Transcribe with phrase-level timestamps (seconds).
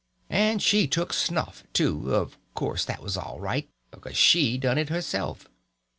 [0.31, 4.89] And she took snuff, too; of course that was all right, because she done it
[4.89, 5.47] herself.